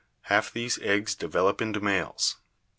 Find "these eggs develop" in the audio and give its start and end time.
0.53-1.61